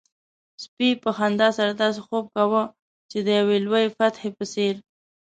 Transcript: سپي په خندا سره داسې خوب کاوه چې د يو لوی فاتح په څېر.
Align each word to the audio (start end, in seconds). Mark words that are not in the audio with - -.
سپي 0.63 0.89
په 1.03 1.09
خندا 1.17 1.49
سره 1.57 1.71
داسې 1.81 1.99
خوب 2.07 2.25
کاوه 2.35 2.63
چې 3.09 3.17
د 3.25 3.27
يو 3.37 3.47
لوی 3.65 3.85
فاتح 3.97 4.21
په 4.37 4.45
څېر. 4.53 4.75